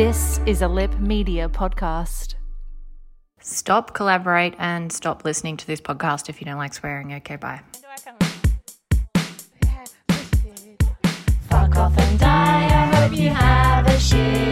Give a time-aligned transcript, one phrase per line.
[0.00, 2.36] This is a Lip Media podcast.
[3.42, 7.12] Stop, collaborate, and stop listening to this podcast if you don't like swearing.
[7.12, 7.60] Okay, bye.
[11.50, 12.64] Fuck off and die.
[12.64, 14.49] I hope you have a shitty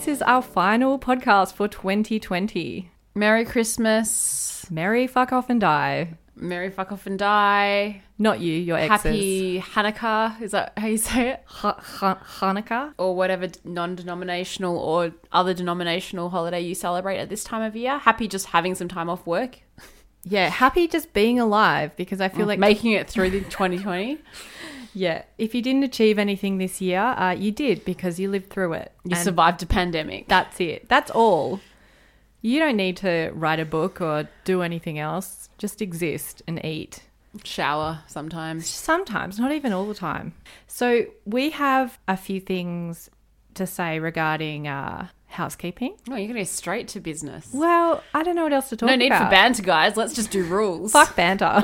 [0.00, 2.90] this is our final podcast for 2020.
[3.14, 4.66] Merry Christmas.
[4.70, 6.14] Merry fuck off and die.
[6.34, 8.00] Merry fuck off and die.
[8.16, 9.02] Not you, your exes.
[9.02, 10.40] Happy Hanukkah.
[10.40, 11.42] Is that how you say it?
[11.44, 12.94] Ha- ha- Hanukkah.
[12.96, 17.98] Or whatever non denominational or other denominational holiday you celebrate at this time of year.
[17.98, 19.58] Happy just having some time off work.
[20.22, 24.16] Yeah, happy just being alive because I feel mm, like making it through the 2020.
[24.94, 28.74] yeah, if you didn't achieve anything this year, uh, you did because you lived through
[28.74, 28.92] it.
[29.04, 30.28] You And survived a pandemic.
[30.28, 30.88] That's it.
[30.88, 31.60] That's all.
[32.42, 35.48] You don't need to write a book or do anything else.
[35.58, 37.02] Just exist and eat.
[37.44, 38.66] Shower sometimes.
[38.66, 40.34] Sometimes, not even all the time.
[40.66, 43.08] So, we have a few things
[43.54, 45.96] to say regarding uh, housekeeping.
[46.08, 47.48] No, you're going to go straight to business.
[47.52, 48.98] Well, I don't know what else to talk about.
[48.98, 49.18] No about.
[49.20, 49.96] need for banter, guys.
[49.96, 50.92] Let's just do rules.
[50.92, 51.62] Fuck banter.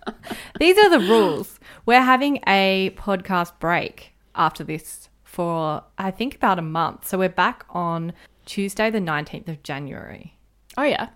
[0.58, 1.57] These are the rules.
[1.88, 7.08] We're having a podcast break after this for, I think, about a month.
[7.08, 8.12] So, we're back on
[8.44, 10.36] Tuesday, the 19th of January.
[10.76, 11.08] Oh, yeah.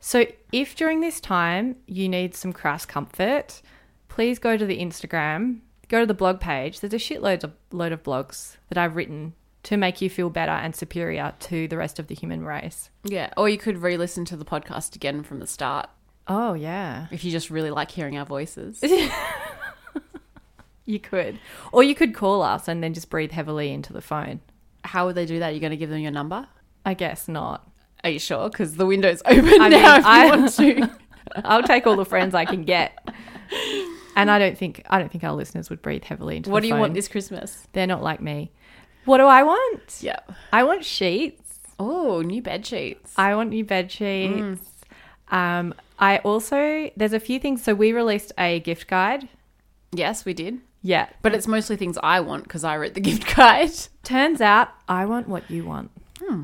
[0.00, 3.62] So, if during this time you need some crass comfort,
[4.08, 6.80] please go to the Instagram, go to the blog page.
[6.80, 10.50] There's a shitload of load of blogs that I've written to make you feel better
[10.50, 12.90] and superior to the rest of the human race.
[13.04, 13.32] Yeah.
[13.36, 15.88] Or you could re listen to the podcast again from the start
[16.32, 18.80] Oh yeah, if you just really like hearing our voices.
[20.86, 21.38] you could,
[21.72, 24.40] or you could call us and then just breathe heavily into the phone.
[24.84, 25.50] How would they do that?
[25.50, 26.48] You're going to give them your number?
[26.84, 27.68] I guess not.
[28.02, 28.48] Are you sure?
[28.48, 30.90] Because the window's open I now mean, if you I- want to.
[31.44, 32.98] I'll take all the friends I can get.
[34.16, 36.68] And I don't think I don't think our listeners would breathe heavily into What do
[36.68, 37.68] you want this Christmas?
[37.72, 38.50] They're not like me.
[39.04, 39.98] What do I want?
[40.00, 40.18] Yeah.
[40.52, 41.58] I want sheets.
[41.78, 43.12] Oh, new bed sheets.
[43.16, 44.60] I want new bed sheets.
[45.30, 47.62] Um, I also there's a few things.
[47.62, 49.28] So we released a gift guide.
[49.92, 50.58] yes, we did.
[50.82, 53.70] Yeah, But it's mostly things I want because I wrote the gift guide.
[54.02, 55.90] turns out I want what you want.
[56.18, 56.42] Hmm.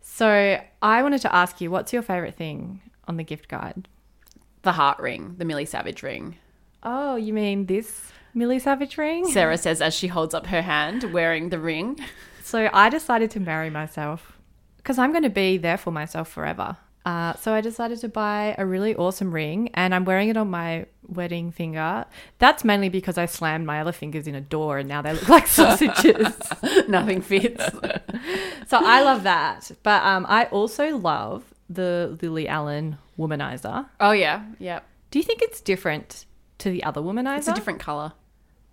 [0.00, 3.88] So I wanted to ask you, what's your favorite thing on the gift guide?
[4.62, 6.36] The heart ring, the Millie Savage ring.
[6.82, 9.26] Oh, you mean this Millie Savage ring?
[9.30, 11.98] Sarah says as she holds up her hand wearing the ring.
[12.42, 14.38] So I decided to marry myself
[14.78, 16.76] because I'm going to be there for myself forever.
[17.04, 20.48] Uh, so I decided to buy a really awesome ring and I'm wearing it on
[20.50, 22.06] my wedding finger.
[22.38, 25.28] That's mainly because I slammed my other fingers in a door and now they look
[25.28, 26.34] like sausages.
[26.88, 27.62] Nothing fits.
[28.68, 29.70] so I love that.
[29.82, 33.86] But um, I also love the Lily Allen womanizer.
[34.00, 34.44] oh, yeah.
[34.58, 34.80] Yeah.
[35.10, 36.24] Do you think it's different
[36.58, 37.38] to the other womanizer?
[37.38, 38.12] It's a different color.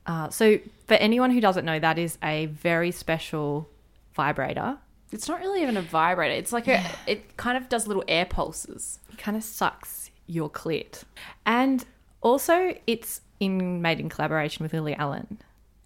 [0.06, 3.70] Uh, so for anyone who doesn't know, that is a very special
[4.16, 4.78] vibrator.
[5.12, 6.34] It's not really even a vibrator.
[6.34, 9.00] It's like a, it kind of does little air pulses.
[9.12, 11.04] It kind of sucks your clit.
[11.46, 11.86] And
[12.22, 15.40] also, it's in made in collaboration with Lily Allen.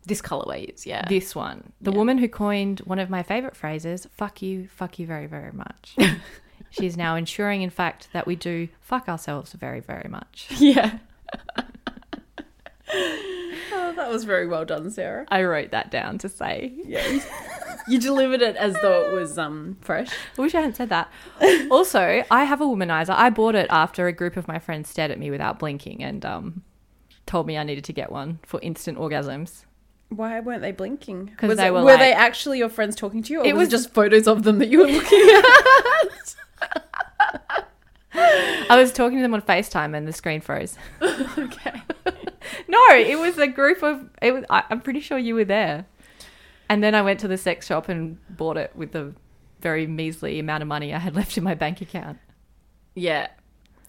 [0.06, 1.08] This colorway is, yeah.
[1.10, 5.08] This one, the woman who coined one of my favorite phrases, "Fuck you, fuck you
[5.08, 5.96] very, very much."
[6.70, 10.48] She's now ensuring, in fact, that we do fuck ourselves very, very much.
[10.58, 11.00] yeah.
[12.94, 15.26] oh, that was very well done, Sarah.
[15.30, 16.74] I wrote that down to say.
[16.86, 17.20] Yeah.
[17.88, 20.10] You delivered it as though it was um fresh.
[20.38, 21.12] I wish I hadn't said that.
[21.70, 23.12] also, I have a womanizer.
[23.16, 26.26] I bought it after a group of my friends stared at me without blinking and
[26.26, 26.64] um,
[27.26, 29.66] told me I needed to get one for instant orgasms.
[30.10, 31.32] Why weren't they blinking?
[31.38, 33.46] 'Cause Was they it- were were like- they actually your friends talking to you, or
[33.46, 36.36] It it was was- just photos of them that you were looking at?
[38.70, 40.78] I was talking to them on FaceTime and the screen froze.
[41.02, 41.82] okay.
[42.68, 44.10] No, it was a group of.
[44.22, 44.44] It was.
[44.50, 45.86] I, I'm pretty sure you were there.
[46.70, 49.14] And then I went to the sex shop and bought it with the
[49.62, 52.20] very measly amount of money I had left in my bank account.
[52.96, 53.28] Yeah.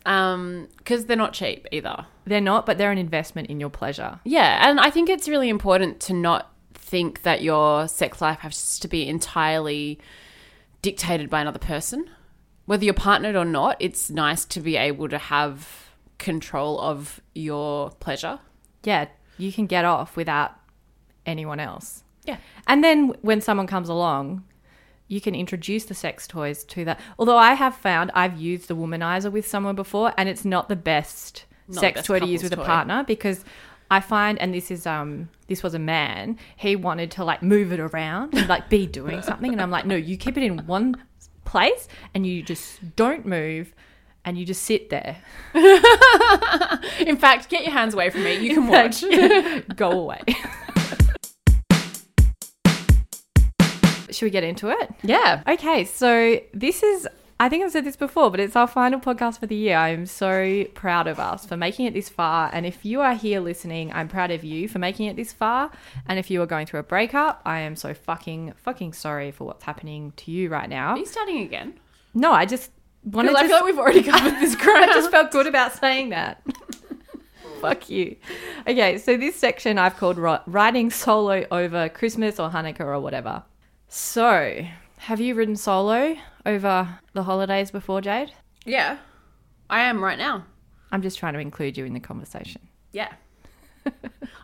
[0.04, 2.06] Um, because they're not cheap either.
[2.26, 4.20] They're not, but they're an investment in your pleasure.
[4.24, 8.78] Yeah, and I think it's really important to not think that your sex life has
[8.78, 9.98] to be entirely
[10.82, 12.08] dictated by another person.
[12.66, 17.90] Whether you're partnered or not, it's nice to be able to have control of your
[17.90, 18.38] pleasure.
[18.84, 19.06] Yeah,
[19.38, 20.52] you can get off without
[21.24, 22.04] anyone else.
[22.26, 22.38] Yeah.
[22.66, 24.44] And then when someone comes along,
[25.08, 27.00] you can introduce the sex toys to that.
[27.18, 30.76] Although I have found I've used the womanizer with someone before and it's not the
[30.76, 33.44] best Not the sex best toy to use with couple's a partner because
[33.88, 37.72] I find and this is um this was a man, he wanted to like move
[37.72, 40.66] it around and like be doing something and I'm like, "No, you keep it in
[40.66, 40.96] one
[41.44, 43.74] place and you just don't move
[44.26, 45.18] and you just sit there.
[45.54, 48.34] In fact, get your hands away from me.
[48.34, 49.04] You can watch.
[49.76, 50.20] Go away.
[54.16, 54.90] Should we get into it?
[55.02, 55.42] yeah.
[55.46, 57.06] Okay, so this is,
[57.38, 59.76] I think I've said this before, but it's our final podcast for the year.
[59.76, 62.48] I'm so proud of us for making it this far.
[62.52, 65.70] And if you are here listening, I'm proud of you for making it this far.
[66.06, 69.44] And if you are going through a breakup, I am so fucking, fucking sorry for
[69.44, 70.92] what's happening to you right now.
[70.92, 71.74] Are you starting again?
[72.14, 72.70] No, I just
[73.04, 73.48] wanted Because I to.
[73.48, 74.84] feel like we've already covered this ground.
[74.90, 76.42] I just felt good about saying that.
[77.60, 78.16] Fuck you.
[78.66, 83.42] Okay, so this section I've called writing solo over Christmas or Hanukkah or whatever.
[83.88, 84.66] So,
[84.98, 88.32] have you ridden solo over the holidays before, Jade?
[88.64, 88.98] yeah,
[89.70, 90.44] I am right now.
[90.92, 92.68] I'm just trying to include you in the conversation.
[92.92, 93.12] Yeah.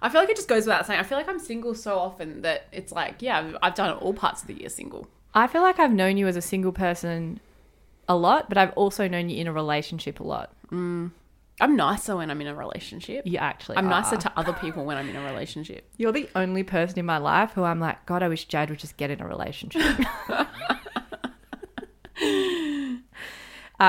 [0.02, 1.00] I feel like it just goes without saying.
[1.00, 4.42] I feel like I'm single so often that it's like, yeah, I've, done all parts
[4.42, 5.08] of the year single.
[5.34, 7.40] I feel like I've known you as a single person
[8.08, 10.52] a lot, but I've also known you in a relationship a lot.
[10.70, 11.12] Mm.
[11.60, 13.26] I'm nicer when I'm in a relationship.
[13.26, 13.90] You actually I'm are.
[13.90, 15.88] nicer to other people when I'm in a relationship.
[15.96, 18.78] You're the only person in my life who I'm like, God, I wish Jade would
[18.78, 19.82] just get in a relationship.
[20.28, 20.44] uh,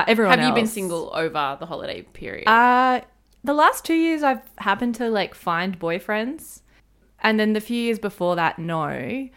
[0.06, 2.48] everyone Have you been single over the holiday period?
[2.48, 3.00] Uh,
[3.42, 6.60] the last two years, I've happened to like find boyfriends,
[7.20, 9.28] and then the few years before that, no.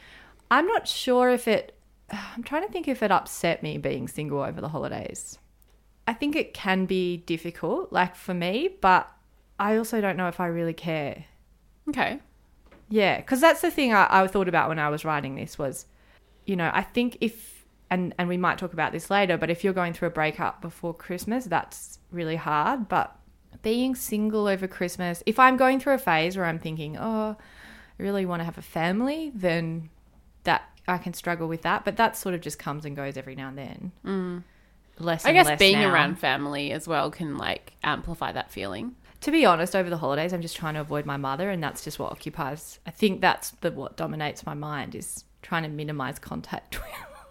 [0.50, 1.77] I'm not sure if it.
[2.12, 5.39] I'm trying to think if it upset me being single over the holidays.
[6.07, 9.12] I think it can be difficult, like for me, but
[9.59, 11.25] I also don't know if I really care.
[11.89, 12.21] okay.
[12.89, 15.88] Yeah, because that's the thing I, I thought about when I was writing this was,
[16.45, 19.63] you know, I think if and and we might talk about this later, but if
[19.63, 22.88] you're going through a breakup before Christmas, that's really hard.
[22.88, 23.13] But
[23.62, 27.36] being single over Christmas, if I'm going through a phase where I'm thinking, oh,
[28.00, 29.89] I really want to have a family, then
[30.44, 31.83] that I can struggle with that.
[31.83, 33.92] But that sort of just comes and goes every now and then.
[34.06, 34.44] Mm.
[35.00, 35.26] Less.
[35.26, 35.94] I guess less being now.
[35.94, 38.96] around family as well can like amplify that feeling.
[39.22, 41.84] To be honest, over the holidays, I'm just trying to avoid my mother, and that's
[41.84, 42.80] just what occupies.
[42.86, 46.80] I think that's the what dominates my mind is trying to minimize contact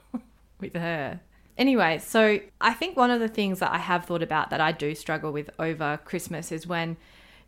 [0.61, 1.21] with her.
[1.57, 4.73] Anyway, so I think one of the things that I have thought about that I
[4.73, 6.97] do struggle with over Christmas is when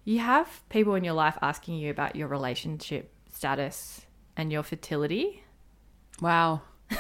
[0.04, 4.06] you have people in your life asking you about your relationship status
[4.36, 5.42] and your fertility,
[6.20, 6.62] Wow.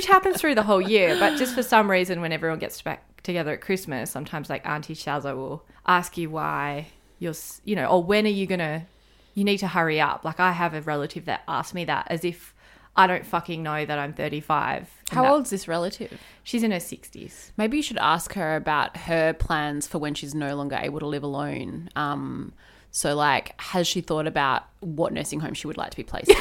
[0.00, 3.22] which happens through the whole year, but just for some reason, when everyone gets back
[3.22, 6.86] together at Christmas, sometimes like Auntie Shazza will ask you why
[7.18, 7.34] you're,
[7.66, 8.86] you know, or when are you gonna,
[9.34, 10.24] you need to hurry up.
[10.24, 12.54] Like I have a relative that asked me that as if
[12.96, 14.88] I don't fucking know that I'm 35.
[15.10, 16.18] How that- old's this relative?
[16.44, 17.50] She's in her 60s.
[17.58, 21.06] Maybe you should ask her about her plans for when she's no longer able to
[21.06, 21.90] live alone.
[21.94, 22.54] Um,
[22.90, 26.30] so, like, has she thought about what nursing home she would like to be placed
[26.30, 26.36] in?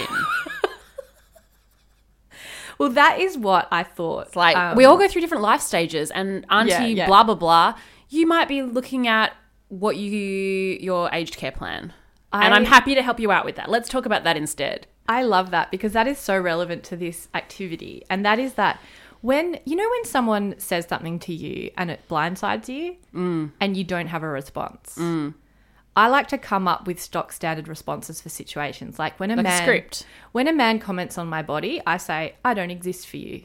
[2.80, 4.28] Well, that is what I thought.
[4.28, 7.08] It's like Um, we all go through different life stages, and Auntie Yeah, yeah.
[7.08, 7.76] blah blah blah.
[8.10, 9.34] You might be looking at
[9.68, 10.10] what you
[10.80, 11.94] your aged care plan,
[12.34, 13.70] and I- I'm happy to help you out with that.
[13.70, 14.88] Let's talk about that instead.
[15.08, 18.04] I love that because that is so relevant to this activity.
[18.10, 18.80] And that is that
[19.22, 22.96] when, you know, when someone says something to you and it blindsides you
[23.60, 24.98] and you don't have a response,
[26.00, 28.98] I like to come up with stock standard responses for situations.
[28.98, 30.06] Like when a Like a man, script.
[30.32, 33.44] when a man comments on my body, I say, I don't exist for you.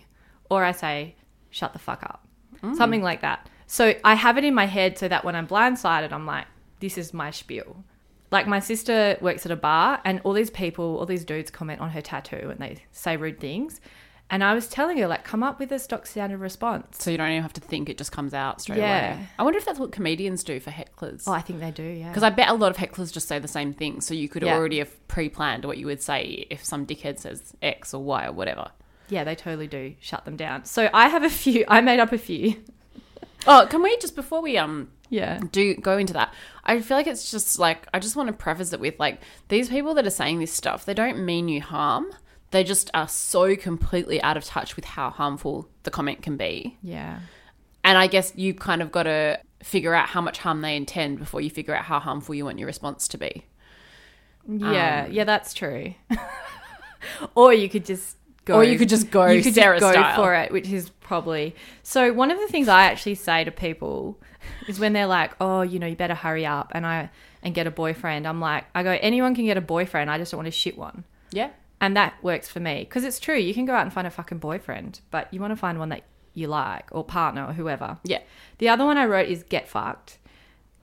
[0.48, 1.16] Or I say,
[1.50, 2.26] shut the fuck up.
[2.62, 2.76] Mm.
[2.76, 3.48] Something like that.
[3.66, 6.46] So I have it in my head so that when I'm blindsided, I'm like,
[6.78, 7.82] this is my spiel.
[8.30, 11.80] Like my sister works at a bar and all these people, all these dudes comment
[11.80, 13.80] on her tattoo and they say rude things.
[14.30, 16.96] And I was telling her, like, come up with a stock standard response.
[16.98, 19.14] So you don't even have to think; it just comes out straight Yeah.
[19.14, 19.26] away.
[19.38, 21.24] I wonder if that's what comedians do for hecklers.
[21.26, 22.08] Oh, I think they do, yeah.
[22.08, 24.00] Because I bet a lot of hecklers just say the same thing.
[24.00, 24.56] So you could Yeah.
[24.56, 28.32] already have pre-planned what you would say if some dickhead says X or Y or
[28.32, 28.70] whatever.
[29.10, 30.64] yeah, they totally do shut them down.
[30.64, 32.56] So I have a few, I made up a few.
[33.46, 35.38] Oh, can we just before we um Yeah.
[35.52, 36.32] do go into that?
[36.64, 39.68] I feel like it's just like I just want to preface it with like these
[39.68, 40.86] people that are saying this stuff.
[40.86, 42.06] They don't mean you harm.
[42.54, 46.78] They just are so completely out of touch with how harmful the comment can be.
[46.84, 47.18] Yeah.
[47.82, 51.18] And I guess you kind of got to figure out how much harm they intend
[51.18, 53.44] before you figure out how harmful you want your response to be.
[54.46, 55.06] Yeah.
[55.06, 55.94] Um, yeah, that's true.
[57.34, 58.54] or you could just go.
[58.54, 60.14] Or you could just go You Sarah go style.
[60.14, 61.56] for it, which is probably.
[61.82, 64.16] So one of the things I actually say to people
[64.68, 67.10] is when they're like, "Oh, you know, you better hurry up," and I
[67.42, 68.28] and get a boyfriend.
[68.28, 70.08] I'm like, I go, anyone can get a boyfriend.
[70.08, 71.02] I just don't want to shit one.
[71.32, 71.50] Yeah.
[71.84, 73.36] And that works for me because it's true.
[73.36, 75.90] You can go out and find a fucking boyfriend, but you want to find one
[75.90, 77.98] that you like or partner or whoever.
[78.04, 78.20] Yeah.
[78.56, 80.16] The other one I wrote is get fucked.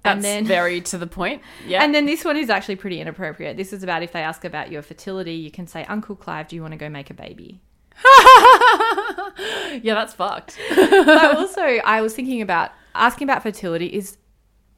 [0.03, 1.41] That's and then very to the point.
[1.67, 1.83] Yeah.
[1.83, 3.57] and then this one is actually pretty inappropriate.
[3.57, 6.55] This is about if they ask about your fertility, you can say, Uncle Clive, do
[6.55, 7.61] you want to go make a baby?
[9.81, 10.59] yeah, that's fucked.
[10.69, 14.17] but also, I was thinking about asking about fertility is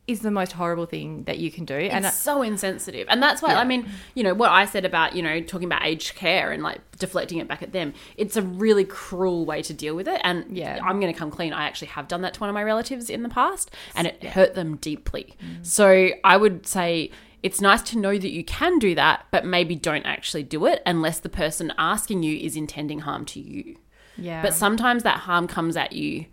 [0.05, 1.75] is the most horrible thing that you can do.
[1.75, 3.07] and it's so insensitive.
[3.09, 5.85] And that's why, I mean, you know, what I said about, you know, talking about
[5.85, 9.73] aged care and like deflecting it back at them, it's a really cruel way to
[9.73, 10.19] deal with it.
[10.25, 10.77] And Yeah.
[10.83, 11.53] I'm going to come clean.
[11.53, 14.21] I actually have done that to one of my relatives in the past and it
[14.23, 15.35] hurt them deeply.
[15.61, 17.09] So I would say
[17.41, 20.81] it's nice to know that you can do that, but maybe don't actually do it
[20.85, 23.77] unless the person asking you is intending harm to you.
[24.17, 26.25] yeah, But sometimes that harm comes at you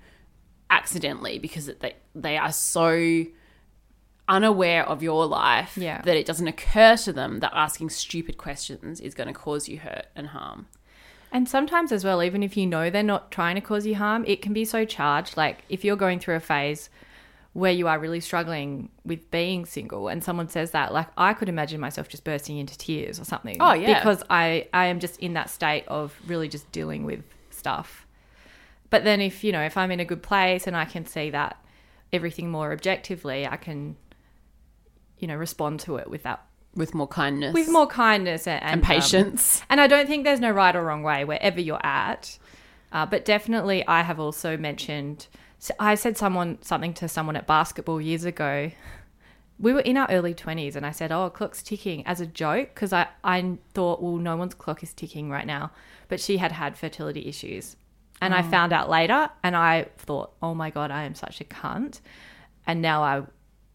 [0.70, 3.24] accidentally because they they are so
[4.30, 6.00] unaware of your life Yeah.
[6.02, 9.78] that it doesn't occur to them that asking stupid questions is going to cause you
[9.80, 10.66] hurt and harm.
[11.32, 14.25] And sometimes as well, even if you know they're not trying to cause you harm,
[14.26, 15.37] it can be so charged.
[15.37, 16.90] Like if you're going through a phase
[17.52, 21.49] where you are really struggling with being single and someone says that, like I could
[21.49, 23.56] imagine myself just bursting into tears or something.
[23.60, 23.99] Oh, yeah.
[23.99, 28.06] Because I, I am just in that state of really just dealing with stuff.
[28.88, 31.30] But then if, you know, if I'm in a good place and I can see
[31.30, 31.56] that
[32.12, 33.96] everything more objectively, I can,
[35.20, 38.74] you know, respond to it with that With more kindness, with more kindness and, and
[38.74, 39.62] um, patience.
[39.70, 42.38] and I don't think there's no right or wrong way wherever you're at.
[42.92, 45.28] Uh, but definitely, I have also mentioned.
[45.78, 48.72] I said someone something to someone at basketball years ago.
[49.60, 52.70] We were in our early twenties, and I said, "Oh, clock's ticking" as a joke
[52.74, 55.70] because I I thought, well, no one's clock is ticking right now.
[56.08, 57.76] But she had had fertility issues,
[58.22, 61.44] and I found out later, and I thought, "Oh my god, I am such a
[61.44, 62.00] cunt."
[62.66, 63.22] And now I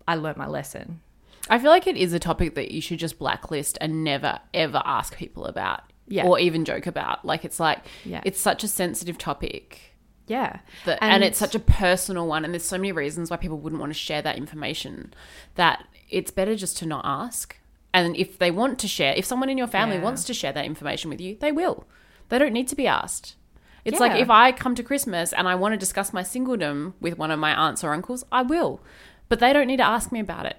[0.07, 1.01] I learnt my lesson.
[1.49, 4.81] I feel like it is a topic that you should just blacklist and never ever
[4.85, 6.25] ask people about, Yeah.
[6.25, 7.23] or even joke about.
[7.25, 8.21] Like it's like Yeah.
[8.25, 9.93] it's such a sensitive topic.
[10.27, 13.59] Yeah, that, and, it's such a personal one and there's so many reasons why people
[13.59, 15.13] wouldn't want to share that information
[15.53, 17.55] that it's better just to not ask
[17.93, 20.01] and if they want to share if someone in your family Yeah.
[20.01, 21.85] wants to share that information with you they will
[22.29, 23.35] they don't need to be asked
[23.85, 27.19] it's like if i come to christmas and i want to discuss my singledom with
[27.19, 28.81] one of my aunts or uncles i will
[29.29, 30.57] but they don't need to ask me about it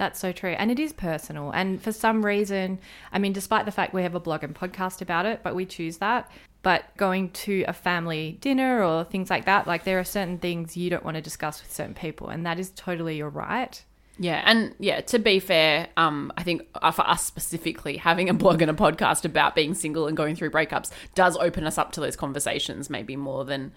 [0.00, 0.52] That's so true.
[0.52, 1.50] And it is personal.
[1.50, 2.78] And for some reason,
[3.12, 5.66] I mean, despite the fact we have a blog and podcast about it, but we
[5.66, 6.30] choose that.
[6.62, 10.74] But going to a family dinner or things like that, like there are certain things
[10.74, 12.30] you don't want to discuss with certain people.
[12.30, 13.84] And that is totally your right.
[14.18, 18.34] Yeah, and yeah, to be fair, um, I think uh, for us specifically, having a
[18.34, 21.92] blog and a podcast about being single and going through breakups does open us up
[21.92, 23.72] to those conversations, maybe more than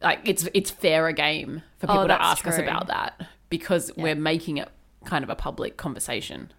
[0.00, 4.14] like it's it's fairer game for people to that's ask us about that because we're
[4.14, 4.68] making it
[5.04, 6.52] kind of a public conversation.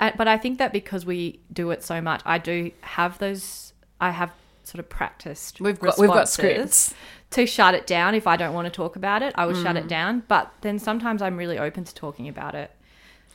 [0.00, 4.10] But I think that because we do it so much, I do have those, I
[4.10, 4.32] have
[4.64, 5.60] sort of practiced.
[5.60, 6.92] We've got- we've got scripts.
[7.30, 9.74] To shut it down if I don't want to talk about it, I will shut
[9.76, 9.80] Mm.
[9.80, 10.22] it down.
[10.28, 12.70] But then sometimes I'm really open to talking about it.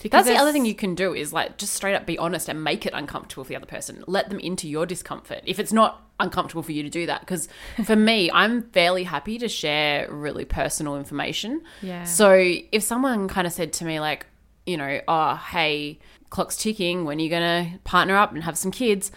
[0.02, 2.50] Because That's the other thing you can do is like just straight up be honest
[2.50, 4.04] and make it uncomfortable for the other person.
[4.08, 7.20] Let them into your discomfort if it's not uncomfortable for you to do that.
[7.20, 7.48] Because
[7.86, 11.62] for me, I'm fairly happy to share really personal information.
[11.84, 12.06] Yeah.
[12.06, 12.32] So
[12.72, 14.26] if someone kind of said to me like,
[14.66, 16.00] you know, oh hey,
[16.30, 17.06] clock's ticking.
[17.06, 19.12] When are you gonna partner up and have some kids?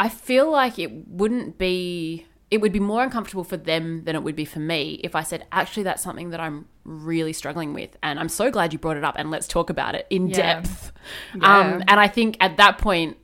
[0.00, 4.22] I feel like it wouldn't be it would be more uncomfortable for them than it
[4.22, 7.96] would be for me if I said actually that's something that I'm really struggling with
[8.02, 10.36] and I'm so glad you brought it up and let's talk about it in Yeah.
[10.36, 10.92] depth.
[11.34, 11.58] Yeah.
[11.58, 13.16] Um and I think at that point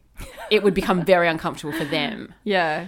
[0.50, 2.32] it would become very uncomfortable for them.
[2.44, 2.86] Yeah.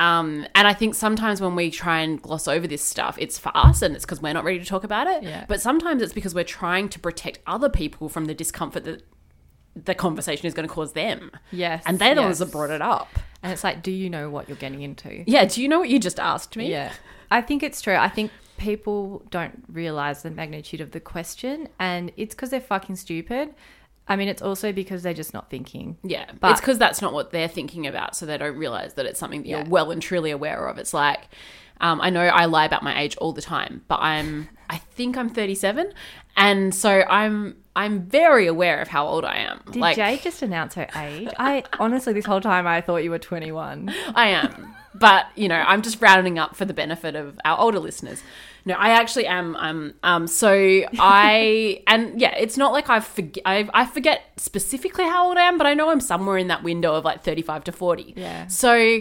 [0.00, 3.52] Um, and I think sometimes when we try and gloss over this stuff, it's for
[3.54, 5.22] us and it's because we're not ready to talk about it.
[5.22, 5.44] Yeah.
[5.46, 9.02] But sometimes it's because we're trying to protect other people from the discomfort that
[9.76, 11.30] the conversation is going to cause them.
[11.52, 13.10] Yes, And they're the ones that brought it up.
[13.42, 15.22] And it's like, do you know what you're getting into?
[15.30, 15.44] Yeah.
[15.44, 16.70] Do you know what you just asked me?
[16.70, 16.92] Yeah.
[17.30, 17.94] I think it's true.
[17.94, 22.96] I think people don't realize the magnitude of the question, and it's because they're fucking
[22.96, 23.54] stupid.
[24.10, 25.96] I mean, it's also because they're just not thinking.
[26.02, 29.06] Yeah, But- it's because that's not what they're thinking about, so they don't realize that
[29.06, 29.58] it's something that Yeah.
[29.58, 30.78] you're well and truly aware of.
[30.78, 31.28] It's like,
[31.80, 35.16] um, I know I lie about my age all the time, but I'm I think
[35.16, 35.92] I'm 37,
[36.36, 39.60] and so I'm I'm very aware of how old I am.
[39.66, 41.28] Did like Jade just announce her age?
[41.38, 43.94] I honestly, this whole time, I thought you were 21.
[44.14, 47.78] I am, but you know, I'm just rounding up for the benefit of our older
[47.78, 48.22] listeners.
[48.64, 49.56] No, I actually am.
[49.56, 50.26] Um, um.
[50.26, 50.50] So
[50.98, 53.42] I and yeah, it's not like I forget.
[53.46, 56.62] I, I forget specifically how old I am, but I know I'm somewhere in that
[56.62, 58.14] window of like 35 to 40.
[58.16, 58.46] Yeah.
[58.46, 59.00] So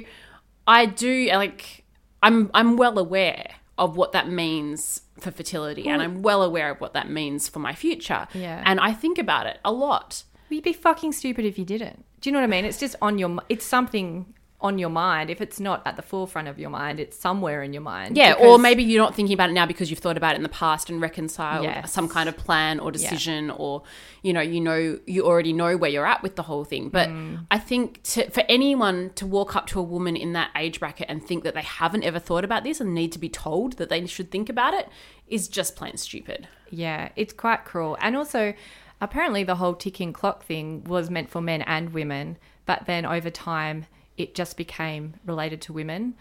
[0.67, 1.83] I do like.
[2.21, 6.81] I'm I'm well aware of what that means for fertility, and I'm well aware of
[6.81, 8.27] what that means for my future.
[8.33, 8.61] Yeah.
[8.65, 10.23] And I think about it a lot.
[10.49, 12.03] You'd be fucking stupid if you didn't.
[12.21, 12.65] Do you know what I mean?
[12.65, 13.39] It's just on your.
[13.47, 15.29] It's something on your mind.
[15.29, 18.17] If it's not at the forefront of your mind, it's somewhere in your mind.
[18.17, 20.43] Yeah, or maybe you're not thinking about it now because you've thought about it in
[20.43, 21.93] the past and reconciled Yes.
[21.93, 23.83] some kind of plan or decision, or
[24.21, 26.89] you know, you know, you already know where you're at with the whole thing.
[26.89, 27.45] But Mm.
[27.49, 31.05] I think to, for anyone to walk up to a woman in that age bracket
[31.09, 33.87] and think that they haven't ever thought about this and need to be told that
[33.87, 34.89] they should think about it
[35.27, 36.49] is just plain stupid.
[36.69, 37.97] Yeah, it's quite cruel.
[38.01, 38.53] And also,
[38.99, 43.29] apparently, the whole ticking clock thing was meant for men and women, but then over
[43.29, 43.85] time,
[44.19, 46.15] it just became related to women.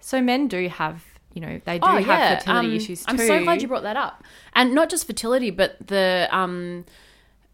[0.00, 3.10] So men do have, you know, they do have fertility um, issues too.
[3.12, 4.24] I'm so glad you brought that up.
[4.54, 6.84] And not just fertility, but the um,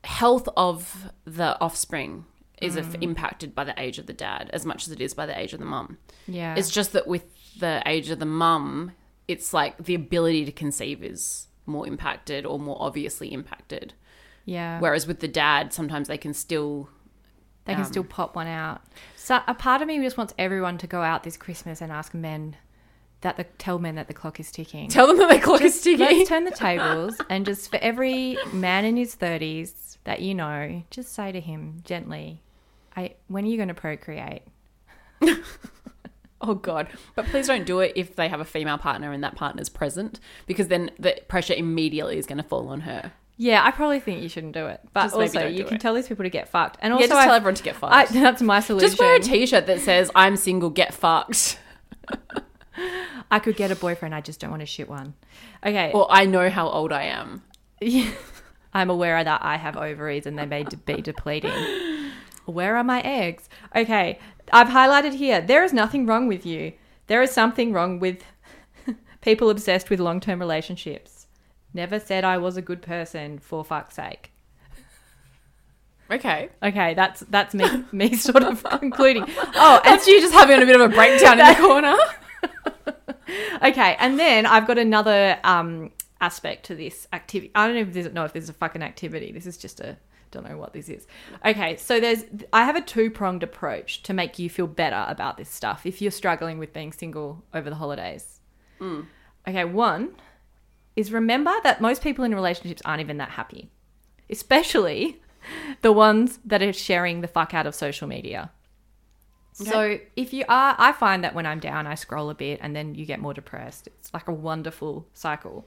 [0.05, 2.25] health of the offspring
[2.61, 3.03] is Mm.
[3.03, 5.53] impacted by the age of the dad as much as it is by the age
[5.53, 5.99] of the mum.
[6.29, 7.25] Yeah, It's just that with
[7.59, 8.93] the age of the mum,
[9.27, 13.95] it's like the ability to conceive is more impacted or more obviously impacted.
[14.45, 14.79] yeah.
[14.81, 16.89] Whereas with the dad, sometimes they can still.
[17.64, 18.83] They can still um, pop one out.
[19.16, 22.12] So a part of me just wants everyone to go out this Christmas and ask
[22.12, 22.57] men
[23.21, 24.88] that the tell men that the clock is ticking.
[24.88, 26.00] Tell them that their clock is ticking.
[26.00, 30.83] Let's turn the tables and just for every man in his thirties that you know,
[30.90, 32.42] just say to him gently,
[32.97, 34.42] "I when are you going to procreate?"
[36.45, 36.88] Oh god!
[37.14, 40.19] But please don't do it if they have a female partner and that partner's present,
[40.47, 43.12] because then the pressure immediately is going to fall on her.
[43.39, 44.81] Yeah, I probably think you shouldn't do it.
[44.93, 45.80] But Just maybe also, don't you do can it.
[45.80, 46.76] tell these people to get fucked.
[46.80, 47.93] And also, yeah, just tell I- everyone to get fucked.
[47.95, 48.89] I, that's my solution.
[48.89, 51.59] just wear a T-shirt that says "I'm single, get fucked,"
[53.30, 54.15] I could get a boyfriend.
[54.15, 55.15] I just don't want to shit one.
[55.65, 57.43] Okay, or "I know how old I am."
[58.75, 61.52] I'm aware that I have ovaries and they may de- be depleting.
[62.47, 63.49] Where are my eggs?
[63.76, 64.19] Okay,
[64.52, 65.41] I've highlighted here.
[65.41, 66.73] There is nothing wrong with you.
[67.06, 68.23] There is something wrong with
[69.21, 71.22] people obsessed with long term relationships.
[71.75, 74.32] Never said I was a good person, for fuck's sake.
[76.11, 79.25] Okay, Okay, that's that's me me sort of concluding.
[79.54, 81.97] Oh, and that's you just having a bit of a breakdown in the corner.
[83.63, 87.50] Okay, and then I've got another um, aspect to this activity.
[87.54, 89.32] I don't know if this, know if this is a fucking activity.
[89.32, 89.97] This is just a
[90.30, 91.06] don't know what this is.
[91.45, 95.37] Okay, so there's I have a two pronged approach to make you feel better about
[95.37, 98.41] this stuff if you're struggling with being single over the holidays.
[99.49, 100.15] Okay, one
[100.97, 103.71] is remember that most people in relationships aren't even that happy,
[104.31, 105.21] especially
[105.83, 108.50] the ones that are sharing the fuck out of social media.
[109.55, 112.75] So if you are, I find that when I'm down, I scroll a bit and
[112.75, 113.87] then you get more depressed.
[113.87, 115.67] It's like a wonderful cycle.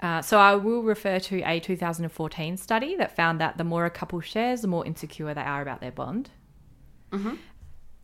[0.00, 3.90] Uh, so I will refer to a 2014 study that found that the more a
[3.90, 6.30] couple shares, the more insecure they are about their bond.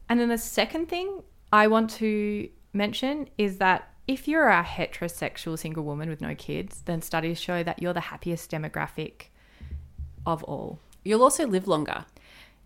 [0.08, 5.58] And then the second thing I want to mention is that if you're a heterosexual
[5.58, 9.26] single woman with no kids, then studies show that you're the happiest demographic
[10.26, 10.78] of all.
[11.04, 12.04] You'll also live longer.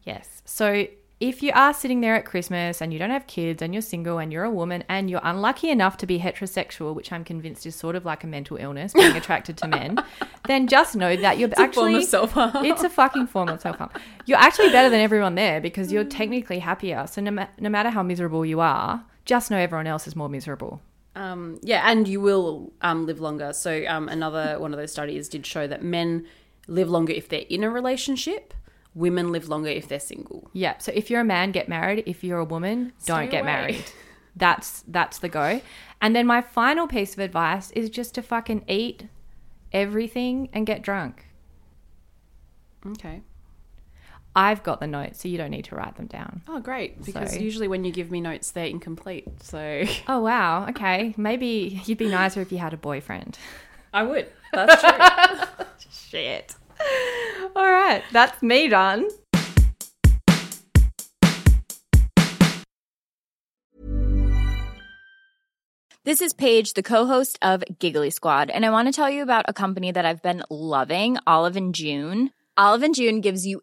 [0.02, 0.42] Yes.
[0.44, 0.86] So
[1.20, 4.18] if you are sitting there at Christmas and you don't have kids and you're single
[4.18, 7.74] and you're a woman and you're unlucky enough to be heterosexual, which I'm convinced is
[7.74, 9.98] sort of like a mental illness, being attracted to men,
[10.46, 12.64] then just know that you're a form actually of self-harm.
[12.64, 13.90] It's a fucking form of self harm.
[14.26, 16.10] You're actually better than everyone there because you're mm.
[16.10, 17.06] technically happier.
[17.08, 20.28] So no, ma- no matter how miserable you are, just know everyone else is more
[20.28, 20.80] miserable.
[21.18, 23.52] Um, yeah, and you will um, live longer.
[23.52, 26.26] So um, another one of those studies did show that men
[26.68, 28.54] live longer if they're in a relationship.
[28.94, 30.48] Women live longer if they're single.
[30.52, 30.78] Yeah.
[30.78, 32.04] So if you're a man, get married.
[32.06, 33.52] If you're a woman, don't get away.
[33.52, 33.84] married.
[34.36, 35.60] That's that's the go.
[36.00, 39.08] And then my final piece of advice is just to fucking eat
[39.72, 41.26] everything and get drunk.
[42.86, 43.22] Okay.
[44.38, 46.42] I've got the notes, so you don't need to write them down.
[46.46, 47.04] Oh, great.
[47.04, 49.26] Because So- usually when you give me notes, they're incomplete.
[49.42, 50.66] So Oh wow.
[50.68, 51.12] Okay.
[51.16, 53.36] Maybe you'd be nicer if you had a boyfriend.
[53.92, 54.28] I would.
[54.52, 55.66] That's true.
[55.90, 56.54] Shit.
[57.56, 58.04] All right.
[58.12, 59.08] That's me done.
[66.04, 69.44] This is Paige, the co-host of Giggly Squad, and I want to tell you about
[69.48, 72.30] a company that I've been loving, Olive and June.
[72.56, 73.62] Olive and June gives you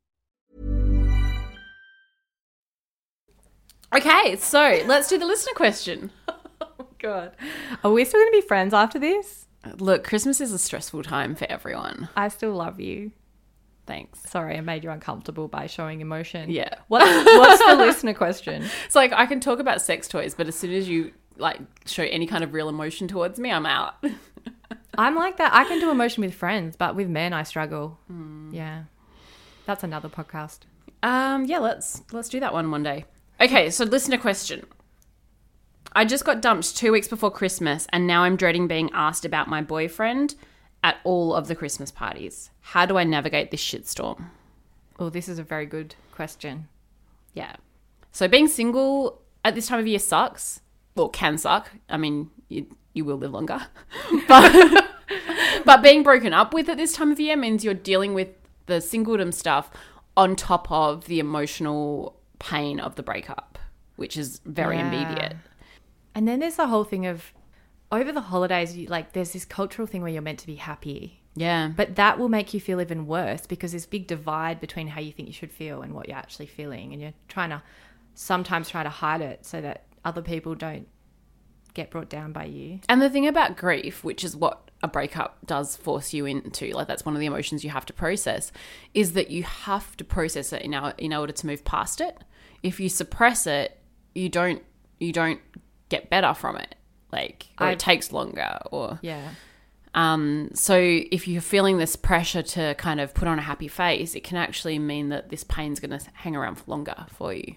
[3.93, 6.11] Okay, so let's do the listener question.
[6.99, 7.35] God.
[7.83, 9.47] Are we still going to be friends after this?
[9.77, 12.09] Look, Christmas is a stressful time for everyone.
[12.15, 13.11] I still love you.
[13.85, 14.21] Thanks.
[14.29, 16.49] Sorry, I made you uncomfortable by showing emotion.
[16.49, 16.75] Yeah.
[16.87, 18.63] What's, what's the listener question?
[18.85, 22.03] It's like I can talk about sex toys, but as soon as you like show
[22.03, 23.95] any kind of real emotion towards me, I'm out.
[24.97, 25.53] I'm like that.
[25.53, 27.99] I can do emotion with friends, but with men, I struggle.
[28.51, 28.83] Yeah.
[29.65, 30.59] That's another podcast.
[31.03, 33.05] Um, yeah, let's let's do that one one day.
[33.41, 34.67] Okay, so listener question.
[35.93, 39.47] I just got dumped two weeks before Christmas, and now I'm dreading being asked about
[39.47, 40.35] my boyfriend
[40.83, 42.51] at all of the Christmas parties.
[42.61, 44.25] How do I navigate this shitstorm?
[44.99, 46.67] Oh, this is a very good question.
[47.33, 47.55] Yeah.
[48.11, 50.61] So being single at this time of year sucks.
[50.95, 51.71] Well, can suck.
[51.89, 53.59] I mean, you, you will live longer.
[54.27, 54.87] but,
[55.65, 58.29] but being broken up with at this time of year means you're dealing with
[58.67, 59.71] the singledom stuff
[60.15, 63.57] on top of the emotional pain of the breakup,
[63.95, 64.87] which is very Yeah.
[64.87, 65.35] immediate.
[66.15, 67.33] And then there's the whole thing of
[67.91, 71.21] over the holidays, you, like there's this cultural thing where you're meant to be happy.
[71.35, 71.71] Yeah.
[71.75, 75.11] But that will make you feel even worse because there's big divide between how you
[75.11, 76.93] think you should feel and what you're actually feeling.
[76.93, 77.61] And you're trying to
[78.13, 80.87] sometimes try to hide it so that other people don't
[81.73, 82.79] get brought down by you.
[82.89, 86.87] And the thing about grief, which is what a breakup does force you into, like
[86.87, 88.51] that's one of the emotions you have to process,
[88.93, 92.17] is that you have to process it in, our, in order to move past it.
[92.63, 93.77] If you suppress it,
[94.15, 94.61] you don't
[94.99, 95.39] you don't
[95.89, 96.75] get better from it.
[97.11, 99.29] Like or I- it takes longer or Yeah.
[99.95, 104.15] um so if you're feeling this pressure to kind of put on a happy face,
[104.15, 107.55] it can actually mean that this pain's going to hang around for longer for you.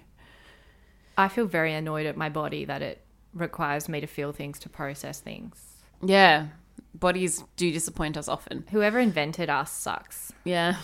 [1.17, 4.69] I feel very annoyed at my body that it requires me to feel things to
[4.69, 5.83] process things.
[6.03, 6.49] Yeah.
[6.93, 8.65] Bodies do disappoint us often.
[8.73, 10.33] Whoever invented us sucks.
[10.45, 10.77] Yeah.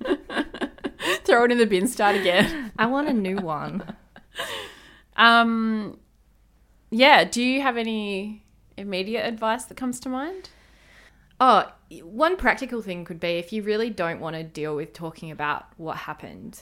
[1.24, 2.72] Throw it in the bin, start again.
[2.78, 3.94] I want a new one.
[5.16, 5.98] Um,
[6.90, 7.24] yeah.
[7.24, 8.44] Do you have any
[8.76, 10.50] immediate advice that comes to mind?
[11.40, 11.70] Oh,
[12.02, 15.66] one practical thing could be if you really don't want to deal with talking about
[15.76, 16.58] what happened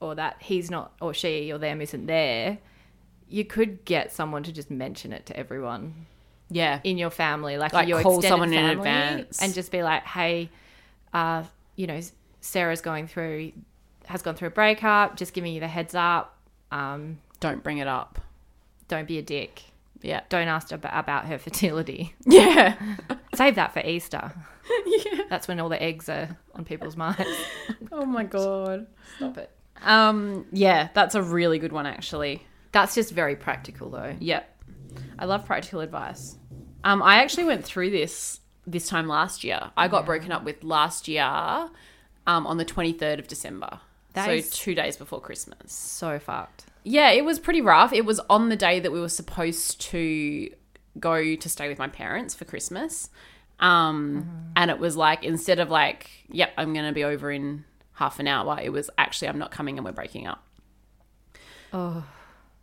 [0.00, 2.58] or that he's not or she or them isn't there,
[3.28, 6.06] you could get someone to just mention it to everyone
[6.50, 6.80] Yeah.
[6.84, 9.40] in your family, like, Like your call someone in advance.
[9.40, 10.50] and just be like, "Hey,
[11.12, 11.44] uh,
[11.76, 12.00] you know,
[12.40, 13.52] Sarah's going through
[14.06, 15.16] has gone through a breakup.
[15.16, 16.36] Just giving you the heads up.
[16.70, 18.20] Um, Don't bring it up.
[18.88, 19.62] don't be a dick.
[20.02, 20.20] Yeah.
[20.28, 22.14] Don't ask ab- about her fertility.
[22.26, 22.76] Yeah.
[23.34, 24.32] Save that for Easter.
[24.86, 25.22] yeah.
[25.30, 27.24] That's when all the eggs are on people's minds.
[27.92, 28.86] oh my god.
[29.16, 29.50] Stop it.
[29.82, 32.42] Um, yeah, that's a really good one actually.
[32.72, 34.14] That's just very practical, though.
[34.18, 34.50] Yep.
[35.18, 36.36] I love practical advice.
[36.84, 39.70] Um, I actually went through this this time last year.
[39.76, 43.80] I got broken up with last year um, on the 23rd of December.
[44.14, 45.72] That so is- two days before Christmas.
[45.72, 46.66] So fucked.
[46.82, 47.92] Yeah, it was pretty rough.
[47.92, 50.50] It was on the day that we were supposed to
[51.00, 53.10] go to stay with my parents for Christmas.
[53.60, 57.64] Um, And it was like, instead of like, yep, I'm going to be over in
[57.94, 60.44] half an hour, it was actually, I'm not coming and we're breaking up.
[61.72, 62.04] Oh,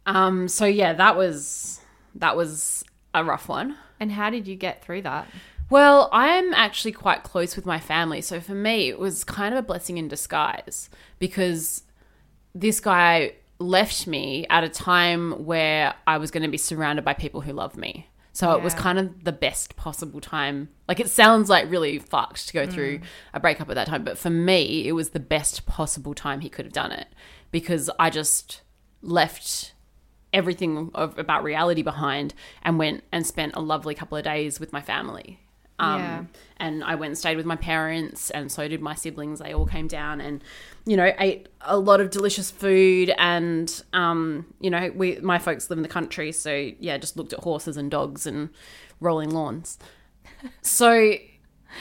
[0.05, 1.79] Um, so yeah, that was
[2.15, 2.83] that was
[3.13, 3.75] a rough one.
[3.99, 5.27] And how did you get through that?
[5.71, 8.19] Well, I'm actually quite close with my family.
[8.19, 11.83] So for me, it was kind of a blessing in disguise because
[12.53, 17.13] this guy left me at a time where I was going to be surrounded by
[17.13, 18.09] people who love me.
[18.33, 20.67] So it was kind of the best possible time.
[20.89, 22.71] Like it sounds like really fucked to go mm.
[22.73, 22.99] through
[23.33, 26.49] a breakup at that time, but for me, it was the best possible time he
[26.49, 27.07] could have done it
[27.49, 28.61] because I just
[29.01, 29.73] left
[30.33, 34.73] everything of, about reality behind and went and spent a lovely couple of days with
[34.73, 35.39] my family.
[35.81, 36.23] Um, Yeah.
[36.57, 39.39] And I went and stayed with my parents, and so did my siblings.
[39.39, 40.43] They all came down and,
[40.85, 43.11] you know, ate a lot of delicious food.
[43.17, 47.33] And, um, you know, we my folks live in the country, so yeah, just looked
[47.33, 48.49] at horses and dogs and
[48.99, 49.79] rolling lawns.
[50.61, 51.13] so,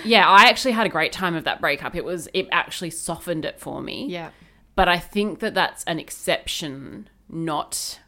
[0.04, 1.94] yeah, I actually had a great time of that breakup.
[1.94, 4.06] It was it actually softened it for me.
[4.06, 4.30] Yeah.
[4.76, 8.00] But I think that that's an exception, not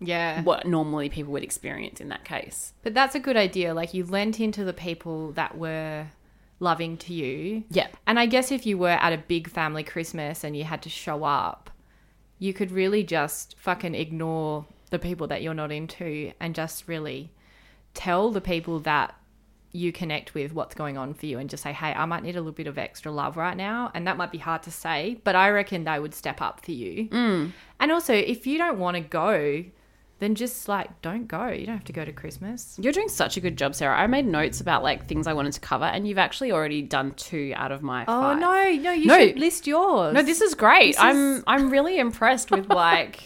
[0.00, 0.42] Yeah.
[0.42, 2.72] what normally people would experience in that case.
[2.82, 3.74] But that's a good idea.
[3.74, 6.06] Like you lent into the people that were
[6.60, 7.64] loving to you.
[7.70, 7.88] Yeah.
[8.06, 10.88] And I guess if you were at a big family Christmas and you had to
[10.88, 11.70] show up,
[12.38, 17.32] you could really just fucking ignore the people that you're not into and just really
[17.94, 19.14] tell the people that
[19.72, 22.36] you connect with what's going on for you and just say, hey, I might need
[22.36, 23.90] a little bit of extra love right now.
[23.94, 26.72] And that might be hard to say, but I reckon they would step up for
[26.72, 27.08] you.
[27.08, 27.52] Mm.
[27.78, 29.64] And also, if you don't want to go,
[30.20, 31.48] then just like don't go.
[31.48, 32.76] You don't have to go to Christmas.
[32.80, 33.96] You're doing such a good job, Sarah.
[33.96, 37.12] I made notes about like things I wanted to cover, and you've actually already done
[37.12, 38.38] two out of my Oh five.
[38.38, 39.18] no, no, you No.
[39.18, 40.14] should list yours.
[40.14, 40.94] No, this is great.
[40.96, 43.22] This I'm I'm really impressed with like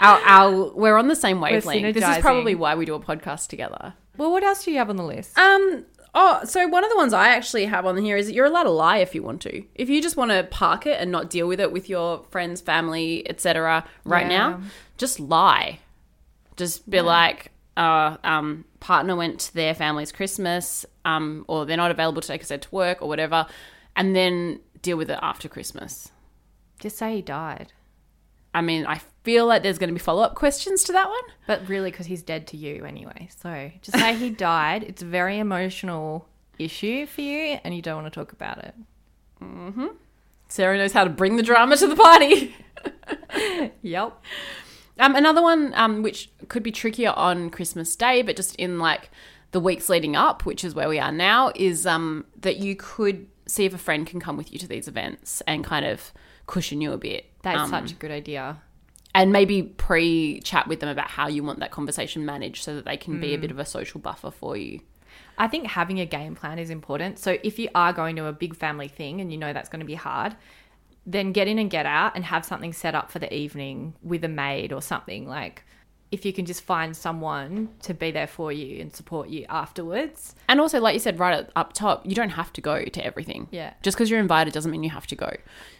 [0.00, 1.94] our our we're on the same wavelength.
[1.94, 3.94] This is probably why we do a podcast together.
[4.16, 5.38] Well, what else do you have on the list?
[5.38, 5.86] Um.
[6.16, 8.62] Oh, so one of the ones I actually have on here is that you're allowed
[8.64, 9.64] to lie if you want to.
[9.74, 12.60] If you just want to park it and not deal with it with your friends,
[12.60, 13.84] family, etc.
[14.04, 14.38] Right Yeah.
[14.50, 14.60] now,
[14.96, 15.80] just lie.
[16.56, 21.90] Just be like, uh, um, partner went to their family's Christmas, um, or they're not
[21.90, 23.46] available today because they're to work or whatever,
[23.96, 26.10] and then deal with it after Christmas.
[26.78, 27.72] Just say he died.
[28.52, 31.22] I mean, I feel like there's going to be follow up questions to that one.
[31.46, 33.28] But really, because he's dead to you anyway.
[33.36, 34.84] So just say he died.
[34.84, 38.74] It's a very emotional issue for you, and you don't want to talk about it.
[40.48, 42.54] Sarah knows how to bring the drama to the party.
[43.82, 44.22] Yep.
[44.98, 49.10] Um, another one, um, which could be trickier on Christmas Day, but just in like
[49.50, 53.26] the weeks leading up, which is where we are now, is um, that you could
[53.46, 56.12] see if a friend can come with you to these events and kind of
[56.46, 57.26] cushion you a bit.
[57.42, 58.58] That's Um, such a good idea.
[59.16, 62.84] and maybe pre chat with them about how you want that conversation managed so that
[62.84, 64.80] they can be a bit of a social buffer for you.
[65.38, 67.18] I think having a game plan is important.
[67.20, 69.80] So if you are going to a big family thing and you know that's going
[69.80, 70.34] to be hard,
[71.06, 74.24] then get in and get out and have something set up for the evening with
[74.24, 75.28] a maid or something.
[75.28, 75.64] Like
[76.14, 80.36] if you can just find someone to be there for you and support you afterwards.
[80.48, 83.48] And also, like you said right up top, you don't have to go to everything.
[83.50, 83.74] Yeah.
[83.82, 85.32] Just because you're invited doesn't mean you have to go.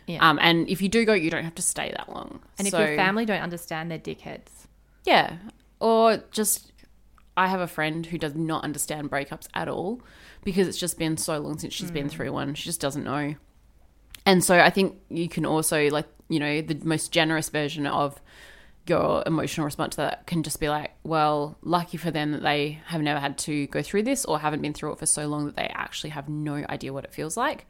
[0.06, 0.28] Yeah.
[0.28, 2.40] Um, and if you do go, you don't have to stay that long.
[2.58, 4.66] And if your family don't understand, they're dickheads.
[5.04, 5.36] Yeah.
[5.78, 6.72] Or just,
[7.36, 10.02] I have a friend who does not understand breakups at all
[10.42, 12.54] because it's just been so long since she's been through one.
[12.54, 13.36] She just doesn't know.
[14.26, 18.20] And so I think you can also, like, you know, the most generous version of
[18.86, 22.80] your emotional response to that can just be like, well, lucky for them that they
[22.86, 25.46] have never had to go through this or haven't been through it for so long
[25.46, 27.66] that they actually have no idea what it feels like.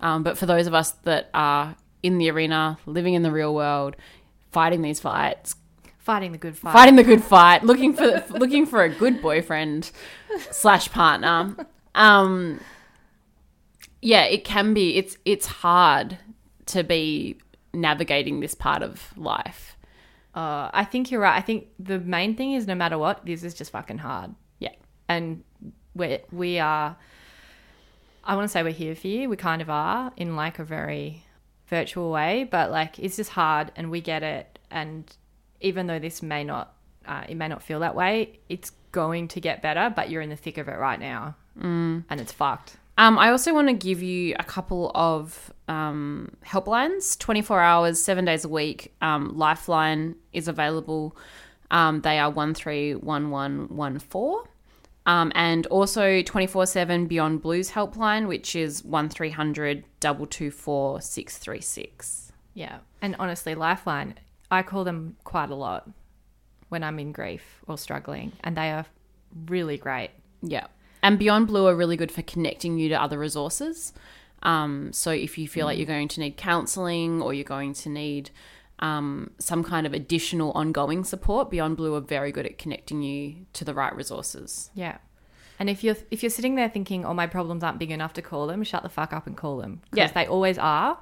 [0.00, 3.54] Um, but for those of us that are in the arena, living in the real
[3.54, 3.96] world,
[4.52, 5.56] fighting these fights,
[5.98, 6.72] Fighting the good fight.
[6.72, 9.90] fighting the good fight, looking for looking for a good boyfriend
[10.52, 11.56] slash partner.
[11.96, 12.60] Um,
[14.02, 14.96] yeah, it can be.
[14.96, 16.18] It's it's hard
[16.66, 17.38] to be
[17.72, 19.76] navigating this part of life.
[20.34, 21.36] Uh, I think you're right.
[21.36, 24.34] I think the main thing is no matter what, this is just fucking hard.
[24.58, 24.74] Yeah,
[25.08, 25.42] and
[25.94, 26.96] we we are
[28.24, 29.28] I want to say we're here for you.
[29.28, 31.24] We kind of are in like a very
[31.68, 35.16] virtual way, but like it's just hard and we get it and
[35.60, 36.74] even though this may not
[37.06, 40.28] uh, it may not feel that way, it's going to get better, but you're in
[40.28, 41.36] the thick of it right now.
[41.60, 42.04] Mm.
[42.10, 42.76] And it's fucked.
[42.98, 48.24] Um, I also want to give you a couple of um, helplines, 24 hours, seven
[48.24, 48.94] days a week.
[49.02, 51.16] Um, Lifeline is available.
[51.70, 54.50] Um, they are 131114.
[55.06, 62.32] Um, and also 24 7 Beyond Blue's helpline, which is 1300 224 636.
[62.54, 62.78] Yeah.
[63.02, 64.14] And honestly, Lifeline,
[64.50, 65.88] I call them quite a lot
[66.70, 68.86] when I'm in grief or struggling, and they are
[69.46, 70.10] really great.
[70.42, 70.66] Yeah.
[71.06, 73.92] And Beyond Blue are really good for connecting you to other resources.
[74.42, 77.88] Um, so if you feel like you're going to need counseling or you're going to
[77.88, 78.30] need
[78.80, 83.46] um, some kind of additional ongoing support, Beyond Blue are very good at connecting you
[83.52, 84.70] to the right resources.
[84.74, 84.98] Yeah.
[85.60, 88.22] And if you're if you're sitting there thinking, "Oh, my problems aren't big enough to
[88.22, 90.12] call them," shut the fuck up and call them because Yeah.
[90.12, 90.98] they always are.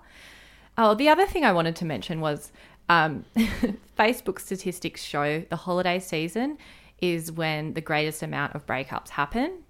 [0.77, 2.53] Oh, the other thing I wanted to mention was
[2.90, 3.25] um,
[3.99, 6.59] Facebook statistics show the holiday season
[7.01, 9.64] is when the greatest amount of breakups happen.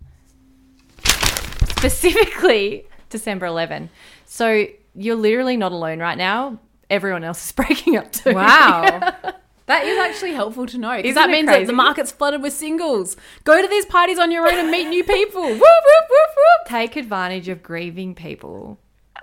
[1.76, 3.90] Specifically, December 11.
[4.26, 6.58] So you're literally not alone right now.
[6.90, 8.34] Everyone else is breaking up too.
[8.34, 9.12] Wow.
[9.66, 13.16] That is actually helpful to know because that means that the market's flooded with singles.
[13.44, 15.42] Go to these parties on your own and meet new people.
[15.42, 16.68] whoop, whoop, whoop, whoop.
[16.68, 18.78] Take advantage of grieving people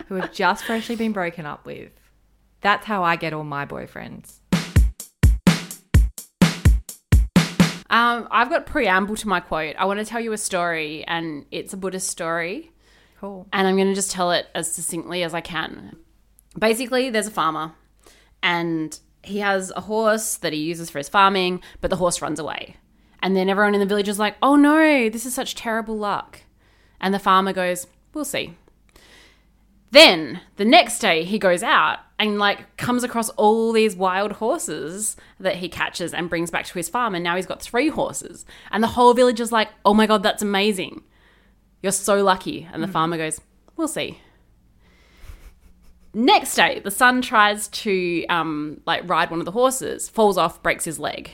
[0.07, 1.91] who have just freshly been broken up with.
[2.61, 4.40] That's how I get all my boyfriends.
[7.91, 9.75] Um, I've got preamble to my quote.
[9.77, 12.71] I want to tell you a story, and it's a Buddhist story.
[13.19, 13.45] Cool.
[13.53, 15.95] and I'm going to just tell it as succinctly as I can.
[16.57, 17.73] Basically, there's a farmer,
[18.41, 22.39] and he has a horse that he uses for his farming, but the horse runs
[22.39, 22.77] away.
[23.21, 26.41] And then everyone in the village is like, oh no, this is such terrible luck.
[26.99, 28.57] And the farmer goes, we'll see.
[29.91, 35.17] Then the next day he goes out and like comes across all these wild horses
[35.39, 38.45] that he catches and brings back to his farm and now he's got three horses
[38.71, 41.01] and the whole village is like oh my god that's amazing
[41.81, 42.67] you're so lucky.
[42.71, 43.41] And the farmer goes,
[43.75, 44.19] We'll see.
[46.13, 50.61] Next day, the son tries to um, like ride one of the horses, falls off,
[50.61, 51.31] breaks his leg.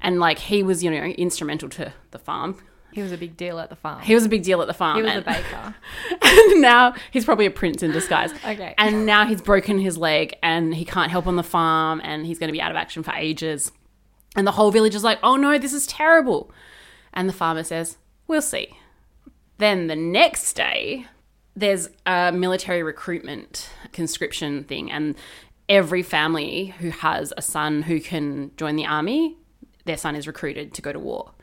[0.00, 2.62] And like he was, you know, instrumental to the farm.
[2.94, 4.02] He was a big deal at the farm.
[4.02, 4.98] He was a big deal at the farm.
[4.98, 5.74] He was a baker.
[6.22, 8.32] and now he's probably a prince in disguise.
[8.44, 8.74] Okay.
[8.78, 12.38] And now he's broken his leg and he can't help on the farm and he's
[12.38, 13.72] going to be out of action for ages.
[14.36, 16.52] And the whole village is like, oh no, this is terrible.
[17.12, 17.96] And the farmer says,
[18.28, 18.76] we'll see.
[19.58, 21.06] Then the next day,
[21.56, 25.14] there's a military recruitment conscription thing, and
[25.68, 29.36] every family who has a son who can join the army,
[29.84, 31.33] their son is recruited to go to war.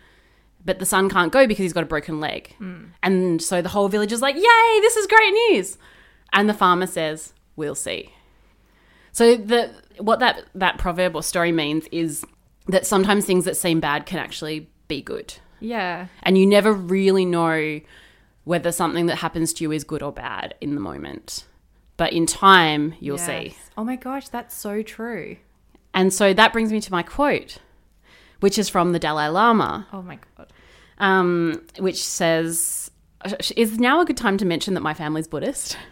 [0.63, 2.55] But the son can't go because he's got a broken leg.
[3.01, 5.77] And so the whole village is like, Yay, this is great news.
[6.33, 8.13] And the farmer says, We'll see.
[9.11, 12.23] So the what that that proverb or story means is
[12.67, 15.33] that sometimes things that seem bad can actually be good.
[15.59, 16.07] yeah.
[16.23, 17.81] And you never really know
[18.43, 21.45] whether something that happens to you is good or bad in the moment.
[21.97, 23.55] But in time, you'll see.
[23.77, 25.37] Oh my gosh, that's so true.
[25.93, 27.57] And so that brings me to my quote,
[28.41, 30.51] which is from the Dalai Lama, Oh my god.
[30.99, 32.91] um, which says,
[33.55, 35.77] Is now a good time to mention that my family's Buddhist?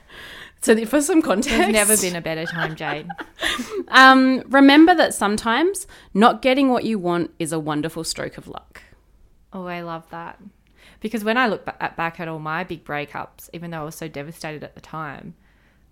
[0.62, 3.07] So, for some context, There's never been a better time, Jade.
[3.88, 8.81] Um, remember that sometimes not getting what you want is a wonderful stroke of luck.
[9.53, 10.38] Oh, I love that.
[10.99, 14.09] Because when I look back at all my big breakups, even though I was so
[14.09, 15.33] devastated at the time,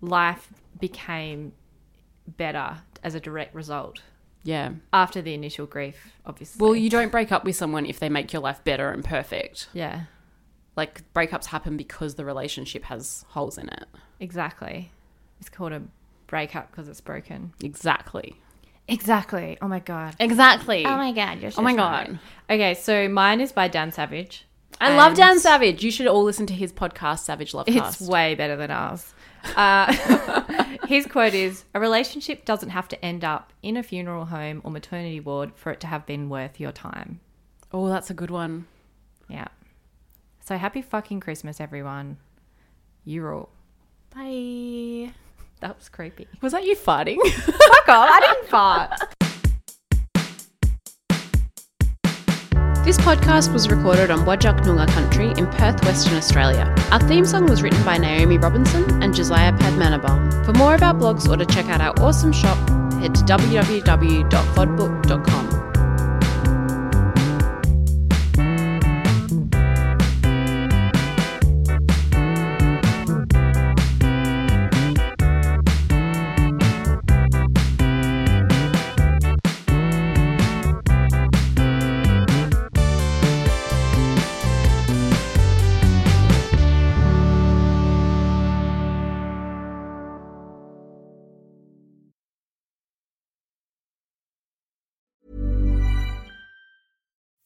[0.02, 1.52] life became
[2.26, 4.02] better as a direct result
[4.44, 4.70] Yeah.
[4.92, 6.64] after the initial grief, obviously.
[6.64, 9.68] Well, you don't break up with someone if they make your life better and perfect.
[9.72, 10.02] yeah,
[10.76, 13.84] Like breakups happen because the relationship has holes in it.
[14.20, 14.90] exactly.
[15.40, 15.82] It's called a
[16.26, 17.52] breakup because it's broken.
[17.62, 18.36] Exactly.
[18.88, 19.58] Exactly.
[19.60, 20.16] Oh my god.
[20.18, 20.84] Exactly.
[20.86, 21.40] Oh my god.
[21.40, 22.06] You're so Oh my smart.
[22.06, 22.18] God.
[22.50, 24.46] Okay, so mine is by Dan Savage.
[24.80, 25.82] I love Dan Savage.
[25.84, 29.12] You should all listen to his podcast, Savage Love It's way better than ours.
[29.56, 29.92] Uh,
[30.86, 34.70] his quote is A relationship doesn't have to end up in a funeral home or
[34.70, 37.20] maternity ward for it to have been worth your time.
[37.72, 38.66] oh, that's a good one.
[39.28, 39.48] Yeah.
[40.44, 42.16] So happy fucking Christmas, everyone.
[43.04, 43.48] You rule.
[44.14, 45.12] Bye.
[45.60, 46.26] That was creepy.
[46.40, 47.18] Was that you farting?
[47.22, 48.08] Fuck off.
[48.10, 48.92] I didn't fart.
[52.88, 56.74] This podcast was recorded on Whadjuk Noongar country in Perth, Western Australia.
[56.90, 60.46] Our theme song was written by Naomi Robinson and Josiah Padmanabam.
[60.46, 62.56] For more of our blogs or to check out our awesome shop,
[62.94, 65.57] head to www.vodbook.com.